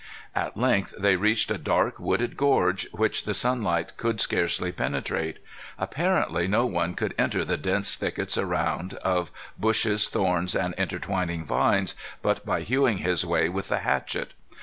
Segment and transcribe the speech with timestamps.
[0.33, 5.37] At length they reached a dark wooded gorge, which the sunlight could scarcely penetrate.
[5.77, 9.29] Apparently no one could enter the dense thickets around, of
[9.59, 11.93] bushes, thorns, and intertwining vines,
[12.23, 14.33] but by hewing his way with the hatchet.